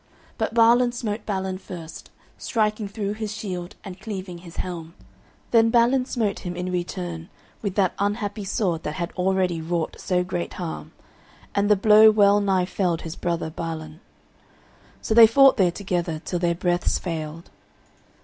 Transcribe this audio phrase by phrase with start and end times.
[0.39, 2.09] But Balan smote Balin first,
[2.39, 4.95] striking through his shield and cleaving his helm.
[5.51, 7.29] Then Balin smote him in return
[7.61, 10.91] with that unhappy sword that had already wrought so great harm,
[11.53, 13.99] and the blow well nigh felled his brother Balan.
[15.03, 17.51] So they fought there together till their breaths failed.